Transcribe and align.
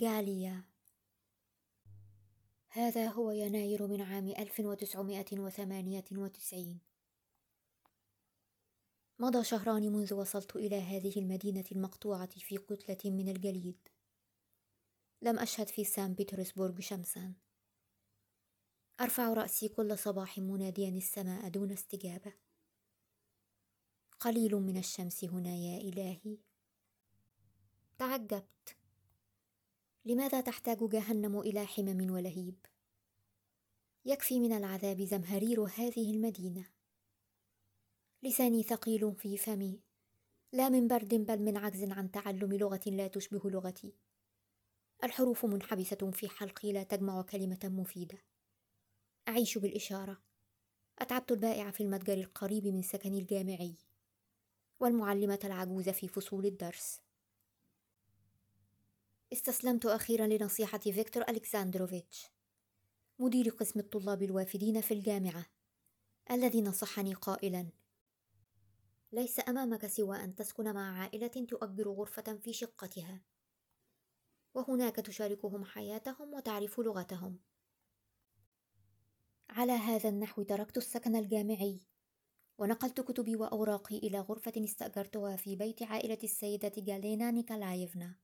غاليا 0.00 0.64
هذا 2.68 3.08
هو 3.08 3.30
يناير 3.30 3.86
من 3.86 4.00
عام 4.00 4.28
1998 4.28 6.80
مضى 9.18 9.44
شهران 9.44 9.92
منذ 9.92 10.14
وصلت 10.14 10.56
إلى 10.56 10.80
هذه 10.80 11.12
المدينة 11.16 11.64
المقطوعة 11.72 12.38
في 12.38 12.56
كتلة 12.56 13.10
من 13.10 13.28
الجليد. 13.28 13.88
لم 15.22 15.38
أشهد 15.38 15.68
في 15.68 15.84
سان 15.84 16.14
بطرسبورغ 16.14 16.80
شمسا. 16.80 17.34
أرفع 19.00 19.32
رأسي 19.32 19.68
كل 19.68 19.98
صباح 19.98 20.38
مناديا 20.38 20.88
السماء 20.88 21.48
دون 21.48 21.72
استجابة. 21.72 22.32
قليل 24.20 24.54
من 24.54 24.76
الشمس 24.76 25.24
هنا 25.24 25.56
يا 25.56 25.80
إلهي. 25.80 26.38
تعجبت. 27.98 28.76
لماذا 30.04 30.40
تحتاج 30.40 30.78
جهنم 30.88 31.40
إلى 31.40 31.66
حمم 31.66 32.10
ولهيب؟ 32.10 32.66
يكفي 34.04 34.40
من 34.40 34.52
العذاب 34.52 35.02
زمهرير 35.02 35.62
هذه 35.64 36.10
المدينة. 36.10 36.68
لساني 38.22 38.62
ثقيل 38.62 39.14
في 39.14 39.36
فمي. 39.36 39.80
لا 40.52 40.68
من 40.68 40.88
برد 40.88 41.14
بل 41.14 41.42
من 41.42 41.56
عجز 41.56 41.90
عن 41.90 42.10
تعلم 42.10 42.52
لغة 42.52 42.80
لا 42.86 43.08
تشبه 43.08 43.50
لغتي. 43.50 43.94
الحروف 45.04 45.44
منحبسة 45.44 46.10
في 46.10 46.28
حلقي 46.28 46.72
لا 46.72 46.82
تجمع 46.82 47.22
كلمة 47.22 47.60
مفيدة. 47.64 48.18
أعيش 49.28 49.58
بالإشارة. 49.58 50.22
أتعبت 50.98 51.32
البائع 51.32 51.70
في 51.70 51.82
المتجر 51.82 52.18
القريب 52.18 52.66
من 52.66 52.82
سكني 52.82 53.18
الجامعي. 53.18 53.74
والمعلمة 54.80 55.38
العجوز 55.44 55.88
في 55.88 56.08
فصول 56.08 56.46
الدرس. 56.46 57.00
استسلمت 59.32 59.86
أخيرا 59.86 60.26
لنصيحة 60.26 60.78
فيكتور 60.78 61.22
ألكساندروفيتش 61.28 62.26
مدير 63.18 63.48
قسم 63.48 63.80
الطلاب 63.80 64.22
الوافدين 64.22 64.80
في 64.80 64.94
الجامعة 64.94 65.46
الذي 66.30 66.62
نصحني 66.62 67.14
قائلا 67.14 67.66
ليس 69.12 69.48
أمامك 69.48 69.86
سوى 69.86 70.24
أن 70.24 70.34
تسكن 70.34 70.74
مع 70.74 71.00
عائلة 71.00 71.26
تؤجر 71.26 71.88
غرفة 71.88 72.38
في 72.42 72.52
شقتها 72.52 73.20
وهناك 74.54 74.96
تشاركهم 74.96 75.64
حياتهم 75.64 76.34
وتعرف 76.34 76.80
لغتهم. 76.80 77.38
على 79.50 79.72
هذا 79.72 80.08
النحو 80.08 80.42
تركت 80.42 80.76
السكن 80.76 81.16
الجامعي 81.16 81.80
ونقلت 82.58 83.00
كتبي 83.00 83.36
وأوراقي 83.36 83.98
إلى 83.98 84.20
غرفة 84.20 84.52
استأجرتها 84.56 85.36
في 85.36 85.56
بيت 85.56 85.82
عائلة 85.82 86.18
السيدة 86.24 86.72
جالينا 86.76 87.30
نيكولايفنا 87.30 88.14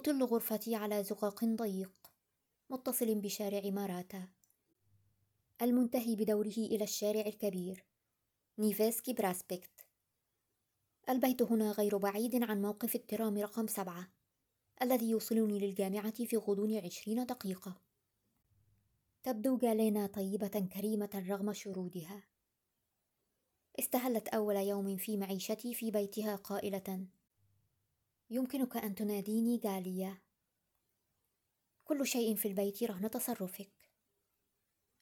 تطل 0.00 0.24
غرفتي 0.24 0.74
على 0.74 1.04
زقاق 1.04 1.44
ضيق 1.44 1.92
متصل 2.70 3.14
بشارع 3.14 3.70
ماراتا. 3.70 4.28
المنتهي 5.62 6.16
بدوره 6.16 6.56
إلى 6.58 6.84
الشارع 6.84 7.20
الكبير 7.20 7.84
نيفسكي 8.58 9.12
براسبكت. 9.12 9.86
البيت 11.08 11.42
هنا 11.42 11.72
غير 11.72 11.96
بعيد 11.96 12.42
عن 12.42 12.62
موقف 12.62 12.94
الترام 12.94 13.38
رقم 13.38 13.66
سبعة 13.66 14.08
الذي 14.82 15.10
يوصلني 15.10 15.58
للجامعة 15.58 16.24
في 16.24 16.36
غضون 16.36 16.76
عشرين 16.76 17.26
دقيقة. 17.26 17.80
تبدو 19.22 19.56
جالينا 19.56 20.06
طيبة 20.06 20.68
كريمة 20.74 21.24
رغم 21.28 21.52
شرودها. 21.52 22.22
استهلت 23.78 24.28
أول 24.28 24.56
يوم 24.56 24.96
في 24.96 25.16
معيشتي 25.16 25.74
في 25.74 25.90
بيتها 25.90 26.36
قائلة 26.36 27.06
يمكنك 28.32 28.76
أن 28.76 28.94
تناديني 28.94 29.60
غالية. 29.64 30.22
كل 31.84 32.06
شيء 32.06 32.34
في 32.34 32.48
البيت 32.48 32.82
رهن 32.82 33.10
تصرفك. 33.10 33.72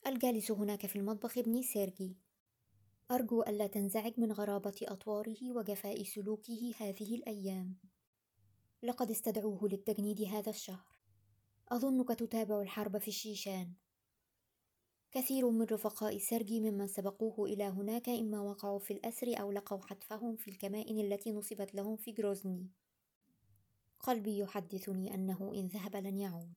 الجالس 0.07 0.51
هناك 0.51 0.85
في 0.85 0.95
المطبخ 0.95 1.37
ابني 1.37 1.63
سيرجي. 1.63 2.17
أرجو 3.11 3.41
ألا 3.41 3.67
تنزعج 3.67 4.13
من 4.17 4.31
غرابة 4.31 4.75
أطواره 4.83 5.51
وجفاء 5.51 6.03
سلوكه 6.03 6.73
هذه 6.79 7.15
الأيام. 7.15 7.75
لقد 8.83 9.11
استدعوه 9.11 9.67
للتجنيد 9.67 10.21
هذا 10.21 10.49
الشهر. 10.49 10.99
أظنك 11.67 12.09
تتابع 12.09 12.61
الحرب 12.61 12.97
في 12.97 13.07
الشيشان. 13.07 13.73
كثير 15.11 15.49
من 15.49 15.65
رفقاء 15.65 16.17
سيرجي 16.17 16.59
ممن 16.59 16.87
سبقوه 16.87 17.45
إلى 17.45 17.63
هناك 17.63 18.09
إما 18.09 18.41
وقعوا 18.41 18.79
في 18.79 18.93
الأسر 18.93 19.41
أو 19.41 19.51
لقوا 19.51 19.85
حتفهم 19.85 20.35
في 20.35 20.51
الكمائن 20.51 20.99
التي 20.99 21.31
نصبت 21.31 21.75
لهم 21.75 21.95
في 21.95 22.11
جروزني 22.11 22.69
قلبي 23.99 24.37
يحدثني 24.37 25.13
أنه 25.13 25.51
إن 25.55 25.67
ذهب 25.67 25.95
لن 25.95 26.17
يعود. 26.17 26.53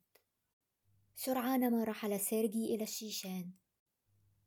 سرعان 1.14 1.70
ما 1.70 1.84
رحل 1.84 2.20
سيرجي 2.20 2.74
إلى 2.74 2.84
الشيشان. 2.84 3.50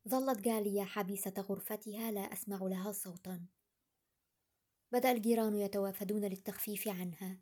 ظلت 0.10 0.42
جاليا 0.42 0.84
حبيسة 0.84 1.34
غرفتها 1.38 2.12
لا 2.12 2.34
أسمع 2.34 2.60
لها 2.62 2.92
صوتا. 2.92 3.46
بدأ 4.92 5.12
الجيران 5.12 5.56
يتوافدون 5.56 6.26
للتخفيف 6.26 6.88
عنها. 6.88 7.40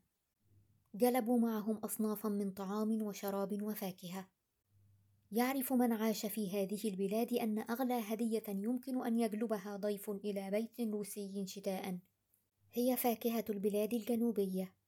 جلبوا 0.95 1.39
معهم 1.39 1.77
أصنافا 1.77 2.29
من 2.29 2.51
طعام 2.51 3.01
وشراب 3.01 3.61
وفاكهة. 3.61 4.29
يعرف 5.31 5.73
من 5.73 5.91
عاش 5.91 6.25
في 6.25 6.49
هذه 6.49 6.89
البلاد 6.89 7.33
أن 7.33 7.59
أغلى 7.59 7.93
هدية 7.93 8.43
يمكن 8.47 9.05
أن 9.05 9.19
يجلبها 9.19 9.77
ضيف 9.77 10.09
إلى 10.09 10.51
بيت 10.51 10.93
روسي 10.93 11.47
شتاء. 11.47 11.99
هي 12.73 12.97
فاكهة 12.97 13.45
البلاد 13.49 13.93
الجنوبية. 13.93 14.82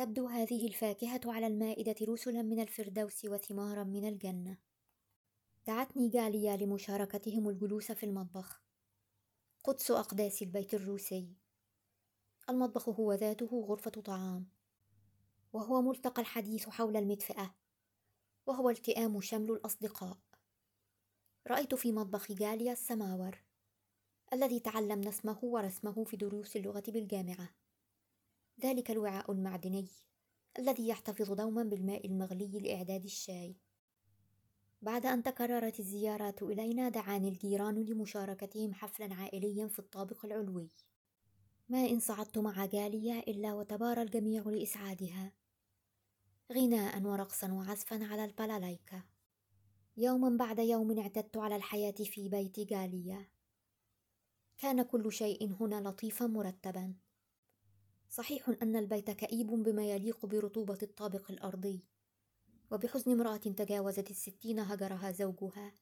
تبدو 0.00 0.26
هذه 0.26 0.66
الفاكهة 0.66 1.20
على 1.26 1.46
المائدة 1.46 1.94
رسلا 2.02 2.42
من 2.42 2.60
الفردوس 2.60 3.24
وثمارا 3.24 3.84
من 3.84 4.08
الجنة. 4.08 4.58
دعتني 5.66 6.08
جاليا 6.08 6.56
لمشاركتهم 6.56 7.48
الجلوس 7.48 7.92
في 7.92 8.06
المطبخ. 8.06 8.62
قدس 9.64 9.90
أقداس 9.90 10.42
البيت 10.42 10.74
الروسي. 10.74 11.34
المطبخ 12.50 12.88
هو 12.88 13.12
ذاته 13.12 13.64
غرفة 13.68 13.90
طعام. 13.90 14.48
وهو 15.52 15.82
ملتقى 15.82 16.22
الحديث 16.22 16.68
حول 16.68 16.96
المدفأة. 16.96 17.54
وهو 18.46 18.70
التئام 18.70 19.20
شمل 19.20 19.50
الأصدقاء. 19.50 20.18
رأيت 21.46 21.74
في 21.74 21.92
مطبخ 21.92 22.32
جاليا 22.32 22.72
السماور. 22.72 23.44
الذي 24.32 24.60
تعلمنا 24.60 25.08
اسمه 25.08 25.38
ورسمه 25.42 26.04
في 26.04 26.16
دروس 26.16 26.56
اللغة 26.56 26.84
بالجامعة. 26.88 27.59
ذلك 28.62 28.90
الوعاء 28.90 29.32
المعدني 29.32 29.88
الذي 30.58 30.88
يحتفظ 30.88 31.32
دوما 31.32 31.62
بالماء 31.62 32.06
المغلي 32.06 32.60
لإعداد 32.60 33.04
الشاي. 33.04 33.56
بعد 34.82 35.06
أن 35.06 35.22
تكررت 35.22 35.80
الزيارات 35.80 36.42
إلينا 36.42 36.88
دعاني 36.88 37.28
الجيران 37.28 37.74
لمشاركتهم 37.74 38.74
حفلا 38.74 39.14
عائليا 39.14 39.68
في 39.68 39.78
الطابق 39.78 40.24
العلوي. 40.24 40.70
ما 41.68 41.88
إن 41.88 42.00
صعدت 42.00 42.38
مع 42.38 42.66
جالية 42.66 43.18
إلا 43.20 43.54
وتبارى 43.54 44.02
الجميع 44.02 44.42
لإسعادها. 44.42 45.32
غناء 46.52 47.02
ورقصا 47.02 47.52
وعزفا 47.52 48.04
على 48.04 48.24
البلالايكا. 48.24 49.02
يوما 49.96 50.36
بعد 50.36 50.58
يوم 50.58 50.98
اعتدت 50.98 51.36
على 51.36 51.56
الحياة 51.56 51.90
في 52.04 52.28
بيت 52.28 52.60
جالية. 52.60 53.30
كان 54.58 54.82
كل 54.82 55.12
شيء 55.12 55.56
هنا 55.60 55.88
لطيفا 55.88 56.26
مرتبا. 56.26 56.94
صحيح 58.10 58.48
أن 58.62 58.76
البيت 58.76 59.10
كئيب 59.10 59.46
بما 59.46 59.90
يليق 59.90 60.26
برطوبة 60.26 60.78
الطابق 60.82 61.30
الأرضي. 61.30 61.84
وبحزن 62.70 63.12
امرأة 63.12 63.36
تجاوزت 63.36 64.10
الستين 64.10 64.58
هجرها 64.58 65.10
زوجها 65.10 65.72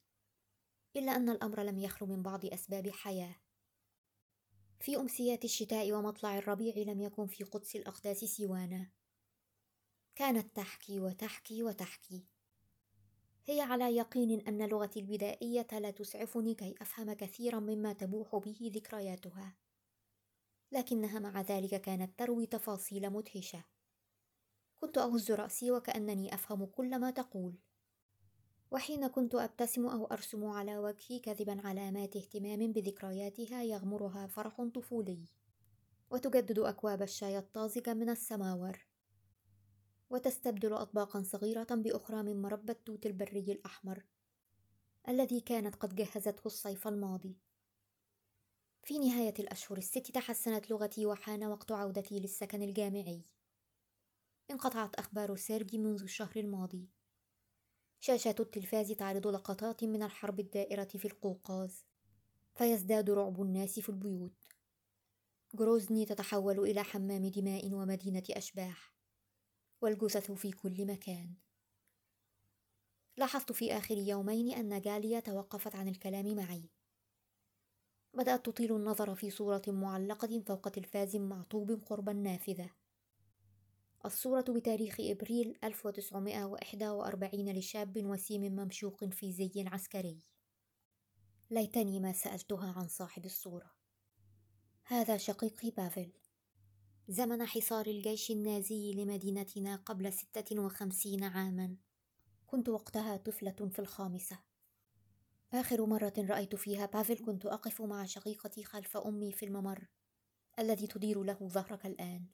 إلا 0.96 1.16
أن 1.16 1.28
الأمر 1.28 1.62
لم 1.62 1.78
يخلو 1.78 2.08
من 2.08 2.22
بعض 2.22 2.46
أسباب 2.46 2.90
حياة. 2.90 3.36
في 4.80 4.96
أمسيات 4.96 5.44
الشتاء 5.44 5.92
ومطلع 5.92 6.38
الربيع 6.38 6.74
لم 6.76 7.00
يكن 7.00 7.26
في 7.26 7.44
قدس 7.44 7.76
الأقداس 7.76 8.24
سوانا. 8.24 8.90
كانت 10.14 10.56
تحكي 10.56 11.00
وتحكي 11.00 11.62
وتحكي. 11.62 12.26
هي 13.46 13.60
على 13.60 13.96
يقين 13.96 14.40
أن 14.40 14.69
لغتي 14.69 15.00
البدائية 15.00 15.66
لا 15.72 15.90
تسعفني 15.90 16.54
كي 16.54 16.74
أفهم 16.81 17.12
كثيرا 17.12 17.60
مما 17.60 17.92
تبوح 17.92 18.36
به 18.36 18.70
ذكرياتها. 18.74 19.56
لكنها 20.73 21.19
مع 21.19 21.41
ذلك 21.41 21.81
كانت 21.81 22.19
تروي 22.19 22.47
تفاصيل 22.47 23.11
مدهشة. 23.11 23.65
كنت 24.81 24.99
أهز 24.99 25.31
رأسي 25.31 25.70
وكأنني 25.70 26.35
أفهم 26.35 26.65
كل 26.67 26.99
ما 26.99 27.11
تقول. 27.11 27.59
وحين 28.70 29.09
كنت 29.09 29.35
أبتسم 29.35 29.87
أو 29.87 30.06
أرسم 30.06 30.44
على 30.44 30.79
وجهي 30.79 31.19
كذبا 31.19 31.67
علامات 31.67 32.17
اهتمام 32.17 32.73
بذكرياتها 32.73 33.62
يغمرها 33.62 34.26
فرح 34.26 34.62
طفولي. 34.75 35.29
وتجدد 36.11 36.59
أكواب 36.59 37.03
الشاي 37.03 37.38
الطازج 37.38 37.88
من 37.88 38.09
السماور. 38.11 38.87
وتستبدل 40.11 40.73
اطباقا 40.73 41.23
صغيرة 41.23 41.67
بأخرى 41.70 42.23
من 42.23 42.43
مربى 42.43 42.73
التوت 42.73 43.06
البري 43.06 43.53
الأحمر 43.53 44.05
الذي 45.09 45.41
كانت 45.41 45.75
قد 45.75 45.94
جهزته 45.94 46.47
الصيف 46.47 46.88
الماضي. 46.88 47.47
في 48.82 48.98
نهاية 48.98 49.34
الأشهر 49.38 49.78
الست 49.78 50.10
تحسنت 50.10 50.70
لغتي 50.70 51.06
وحان 51.06 51.44
وقت 51.44 51.72
عودتي 51.72 52.20
للسكن 52.20 52.62
الجامعي. 52.62 53.22
انقطعت 54.50 54.94
أخبار 54.94 55.36
سيرجي 55.36 55.78
منذ 55.78 56.02
الشهر 56.02 56.36
الماضي. 56.36 56.88
شاشات 58.00 58.40
التلفاز 58.40 58.92
تعرض 58.92 59.26
لقطات 59.26 59.84
من 59.84 60.02
الحرب 60.02 60.40
الدائرة 60.40 60.84
في 60.84 61.04
القوقاز 61.04 61.84
فيزداد 62.54 63.10
رعب 63.10 63.42
الناس 63.42 63.80
في 63.80 63.88
البيوت. 63.88 64.44
جروزني 65.54 66.04
تتحول 66.04 66.58
إلى 66.60 66.82
حمام 66.82 67.26
دماء 67.26 67.74
ومدينة 67.74 68.22
أشباح 68.31 68.94
والجثث 69.81 70.31
في 70.31 70.50
كل 70.52 70.86
مكان. 70.86 71.34
لاحظت 73.16 73.52
في 73.52 73.72
آخر 73.72 73.98
يومين 73.98 74.54
أن 74.54 74.81
جاليا 74.81 75.20
توقفت 75.20 75.74
عن 75.76 75.88
الكلام 75.88 76.36
معي. 76.36 76.77
بدأت 78.19 78.47
تطيل 78.47 78.76
النظر 78.76 79.15
في 79.15 79.31
صورة 79.31 79.62
معلقة 79.69 80.43
فوق 80.47 80.69
تلفاز 80.69 81.17
معطوب 81.17 81.82
قرب 81.87 82.09
النافذة 82.09 82.70
الصورة 84.05 84.44
بتاريخ 84.49 84.97
إبريل 85.00 85.59
1941 85.65 87.53
لشاب 87.53 88.05
وسيم 88.05 88.41
ممشوق 88.41 89.05
في 89.05 89.32
زي 89.32 89.65
عسكري. 89.67 90.19
ليتني 91.50 92.00
ما 92.00 92.12
سألتها 92.12 92.73
عن 92.76 92.88
صاحب 92.88 93.25
الصورة. 93.25 93.70
هذا 94.85 95.17
شقيقي 95.17 95.70
بافل. 95.70 96.12
زمن 97.09 97.47
حصار 97.47 97.87
الجيش 97.87 98.31
النازي 98.31 98.93
لمدينتنا 98.93 99.76
قبل 99.76 100.12
ستة 100.12 100.61
وخمسين 100.61 101.25
عاما. 101.25 101.76
كنت 102.47 102.69
وقتها 102.69 103.17
طفلة 103.17 103.69
في 103.73 103.79
الخامسة. 103.79 104.38
آخر 105.52 105.86
مرة 105.86 106.12
رأيت 106.18 106.54
فيها 106.54 106.86
بافل 106.86 107.24
كنت 107.24 107.46
أقف 107.46 107.82
مع 107.82 108.04
شقيقتي 108.04 108.64
خلف 108.64 108.96
أمي 108.96 109.32
في 109.32 109.44
الممر 109.44 109.88
الذي 110.58 110.86
تدير 110.86 111.22
له 111.22 111.48
ظهرك 111.48 111.86
الآن. 111.86 112.26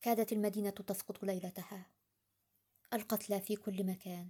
كادت 0.00 0.32
المدينة 0.32 0.70
تسقط 0.70 1.24
ليلتها. 1.24 1.86
القتلى 2.92 3.40
في 3.40 3.56
كل 3.56 3.84
مكان. 3.84 4.28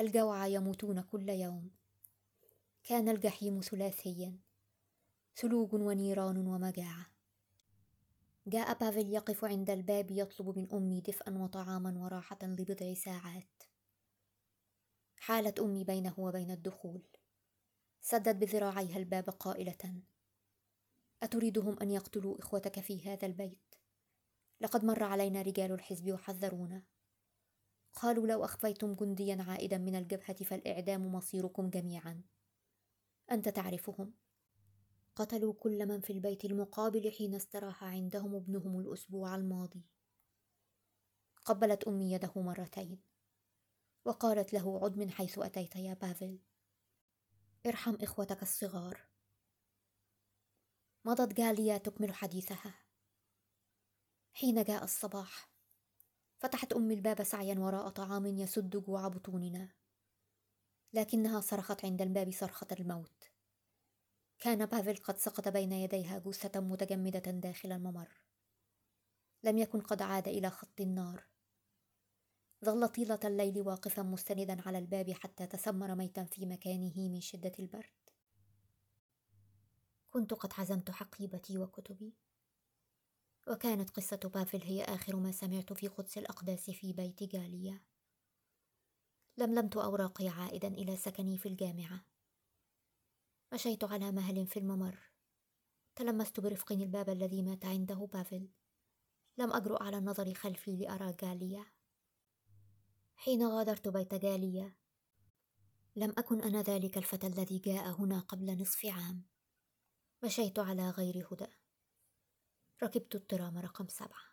الجوعى 0.00 0.54
يموتون 0.54 1.00
كل 1.00 1.28
يوم. 1.28 1.70
كان 2.82 3.08
الجحيم 3.08 3.60
ثلاثيا. 3.60 4.38
ثلوج 5.36 5.74
ونيران 5.74 6.46
ومجاعة. 6.46 7.06
جاء 8.46 8.78
بافل 8.78 9.08
يقف 9.08 9.44
عند 9.44 9.70
الباب 9.70 10.10
يطلب 10.10 10.58
من 10.58 10.72
أمي 10.72 11.00
دفئا 11.00 11.38
وطعاما 11.38 11.98
وراحة 11.98 12.38
لبضع 12.42 12.94
ساعات. 12.94 13.69
حالت 15.22 15.60
أمي 15.60 15.84
بينه 15.84 16.14
وبين 16.18 16.50
الدخول. 16.50 17.02
سدت 18.00 18.36
بذراعيها 18.36 18.96
الباب 18.96 19.30
قائلة 19.30 20.02
أتريدهم 21.22 21.78
أن 21.82 21.90
يقتلوا 21.90 22.38
إخوتك 22.38 22.80
في 22.80 23.08
هذا 23.08 23.26
البيت؟ 23.26 23.74
لقد 24.60 24.84
مر 24.84 25.02
علينا 25.02 25.42
رجال 25.42 25.72
الحزب 25.72 26.12
وحذرونا 26.12 26.82
قالوا 27.92 28.26
لو 28.26 28.44
أخفيتم 28.44 28.94
جنديا 28.94 29.42
عائدا 29.48 29.78
من 29.78 29.94
الجبهة 29.94 30.44
فالإعدام 30.44 31.12
مصيركم 31.12 31.70
جميعا. 31.70 32.22
أنت 33.30 33.48
تعرفهم. 33.48 34.14
قتلوا 35.16 35.52
كل 35.52 35.86
من 35.86 36.00
في 36.00 36.12
البيت 36.12 36.44
المقابل 36.44 37.12
حين 37.12 37.34
استراح 37.34 37.84
عندهم 37.84 38.34
ابنهم 38.34 38.80
الأسبوع 38.80 39.34
الماضي. 39.34 39.82
قبلت 41.44 41.84
أمي 41.84 42.12
يده 42.12 42.32
مرتين. 42.36 43.09
وقالت 44.10 44.52
له 44.52 44.84
عد 44.84 44.96
من 44.96 45.10
حيث 45.10 45.38
أتيت 45.38 45.76
يا 45.76 45.94
بافل. 45.94 46.38
ارحم 47.66 47.94
إخوتك 48.02 48.42
الصغار. 48.42 49.00
مضت 51.04 51.32
جاليا 51.32 51.78
تكمل 51.78 52.14
حديثها. 52.14 52.74
حين 54.32 54.64
جاء 54.64 54.84
الصباح 54.84 55.50
فتحت 56.38 56.72
أمي 56.72 56.94
الباب 56.94 57.22
سعيا 57.22 57.54
وراء 57.58 57.88
طعام 57.88 58.26
يسد 58.26 58.76
جوع 58.76 59.08
بطوننا 59.08 59.72
لكنها 60.92 61.40
صرخت 61.40 61.84
عند 61.84 62.02
الباب 62.02 62.30
صرخة 62.30 62.66
الموت. 62.72 63.24
كان 64.38 64.66
بافل 64.66 64.96
قد 64.96 65.16
سقط 65.18 65.48
بين 65.48 65.72
يديها 65.72 66.18
جثة 66.18 66.60
متجمدة 66.60 67.30
داخل 67.30 67.72
الممر. 67.72 68.08
لم 69.42 69.58
يكن 69.58 69.80
قد 69.80 70.02
عاد 70.02 70.28
إلى 70.28 70.50
خط 70.50 70.80
النار. 70.80 71.29
ظل 72.64 72.88
طيلة 72.88 73.20
الليل 73.24 73.60
واقفا 73.60 74.02
مستندا 74.02 74.68
على 74.68 74.78
الباب 74.78 75.10
حتى 75.10 75.46
تسمر 75.46 75.94
ميتا 75.94 76.24
في 76.24 76.46
مكانه 76.46 77.08
من 77.08 77.20
شدة 77.20 77.52
البرد. 77.58 78.10
كنت 80.10 80.34
قد 80.34 80.52
حزمت 80.52 80.90
حقيبتي 80.90 81.58
وكتبي. 81.58 82.14
وكانت 83.48 83.90
قصة 83.90 84.30
بافل 84.34 84.62
هي 84.62 84.84
آخر 84.84 85.16
ما 85.16 85.32
سمعت 85.32 85.72
في 85.72 85.88
قدس 85.88 86.18
الأقداس 86.18 86.70
في 86.70 86.92
بيت 86.92 87.22
جاليا. 87.22 87.80
لملمت 89.38 89.76
أوراقي 89.76 90.28
عائدا 90.28 90.68
إلى 90.68 90.96
سكني 90.96 91.38
في 91.38 91.48
الجامعة. 91.48 92.04
مشيت 93.52 93.84
على 93.84 94.12
مهل 94.12 94.46
في 94.46 94.58
الممر. 94.58 94.98
تلمست 95.96 96.40
برفق 96.40 96.72
الباب 96.72 97.10
الذي 97.10 97.42
مات 97.42 97.64
عنده 97.64 98.08
بافل. 98.12 98.48
لم 99.38 99.52
أجرؤ 99.52 99.82
على 99.82 99.98
النظر 99.98 100.34
خلفي 100.34 100.76
لأرى 100.76 101.12
جاليا. 101.12 101.79
حين 103.22 103.46
غادرت 103.46 103.88
بيت 103.88 104.14
جاليا 104.14 104.72
لم 105.96 106.14
أكن 106.18 106.42
أنا 106.42 106.62
ذلك 106.62 106.98
الفتى 106.98 107.26
الذي 107.26 107.58
جاء 107.58 107.90
هنا 107.90 108.20
قبل 108.20 108.62
نصف 108.62 108.86
عام. 108.86 109.26
مشيت 110.24 110.58
على 110.58 110.90
غير 110.90 111.28
هدى. 111.30 111.46
ركبت 112.82 113.14
الترام 113.14 113.58
رقم 113.58 113.88
سبعة. 113.88 114.29